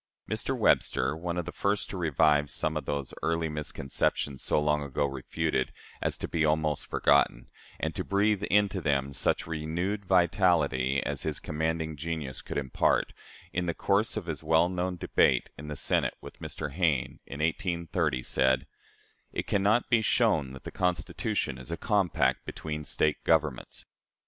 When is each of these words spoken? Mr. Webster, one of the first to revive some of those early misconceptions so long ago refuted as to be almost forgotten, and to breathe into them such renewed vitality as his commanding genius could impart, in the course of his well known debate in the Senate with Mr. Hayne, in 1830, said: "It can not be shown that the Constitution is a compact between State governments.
Mr. 0.27 0.57
Webster, 0.57 1.15
one 1.15 1.37
of 1.37 1.45
the 1.45 1.51
first 1.51 1.87
to 1.91 1.95
revive 1.95 2.49
some 2.49 2.75
of 2.75 2.85
those 2.85 3.13
early 3.21 3.47
misconceptions 3.47 4.41
so 4.41 4.59
long 4.59 4.81
ago 4.81 5.05
refuted 5.05 5.71
as 6.01 6.17
to 6.17 6.27
be 6.27 6.43
almost 6.43 6.87
forgotten, 6.87 7.51
and 7.79 7.93
to 7.93 8.03
breathe 8.03 8.41
into 8.49 8.81
them 8.81 9.13
such 9.13 9.45
renewed 9.45 10.03
vitality 10.03 11.03
as 11.05 11.21
his 11.21 11.37
commanding 11.39 11.95
genius 11.95 12.41
could 12.41 12.57
impart, 12.57 13.13
in 13.53 13.67
the 13.67 13.75
course 13.75 14.17
of 14.17 14.25
his 14.25 14.43
well 14.43 14.69
known 14.69 14.95
debate 14.97 15.51
in 15.55 15.67
the 15.67 15.75
Senate 15.75 16.15
with 16.19 16.39
Mr. 16.39 16.71
Hayne, 16.71 17.19
in 17.27 17.39
1830, 17.39 18.23
said: 18.23 18.65
"It 19.31 19.45
can 19.45 19.61
not 19.61 19.87
be 19.91 20.01
shown 20.01 20.53
that 20.53 20.63
the 20.63 20.71
Constitution 20.71 21.59
is 21.59 21.69
a 21.69 21.77
compact 21.77 22.43
between 22.43 22.85
State 22.85 23.23
governments. 23.23 23.85